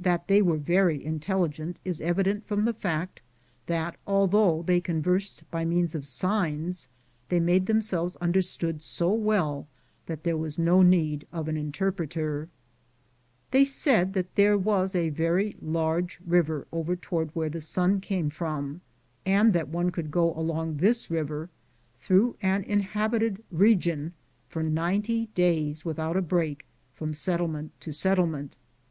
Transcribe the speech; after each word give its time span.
That 0.00 0.28
they 0.28 0.40
were 0.40 0.56
very 0.56 0.98
intelli 0.98 1.50
gent 1.50 1.76
is 1.84 2.00
evident 2.00 2.46
from 2.46 2.64
the 2.64 2.72
fact 2.72 3.20
that 3.66 3.96
although 4.06 4.62
they 4.62 4.80
conversed 4.80 5.42
by 5.50 5.66
means 5.66 5.94
of 5.94 6.06
signs 6.06 6.88
they 7.28 7.38
made 7.38 7.66
themselves 7.66 8.16
understood 8.16 8.80
so 8.80 9.12
well 9.12 9.68
that 10.06 10.24
there 10.24 10.38
was 10.38 10.58
no 10.58 10.80
need 10.80 11.26
of 11.34 11.48
an 11.48 11.58
interpreter. 11.58 12.38
1 12.44 12.48
They 13.50 13.64
said 13.66 14.14
that 14.14 14.36
there 14.36 14.56
was 14.56 14.94
a 14.94 15.10
very 15.10 15.54
large 15.60 16.18
river 16.24 16.66
over 16.72 16.96
toward 16.96 17.28
where 17.34 17.50
the 17.50 17.60
sun 17.60 18.00
came 18.00 18.30
from, 18.30 18.80
and 19.26 19.52
that 19.52 19.68
one 19.68 19.90
could 19.90 20.10
go 20.10 20.32
along 20.32 20.78
this 20.78 21.10
river 21.10 21.50
through 21.98 22.36
an 22.40 22.64
inhab 22.64 23.10
ited 23.12 23.42
region 23.52 24.14
for 24.48 24.62
ninety 24.62 25.26
days 25.34 25.84
without 25.84 26.16
a 26.16 26.22
break 26.22 26.64
from 26.94 27.12
settlement 27.12 27.78
to 27.82 27.92
settlement. 27.92 28.56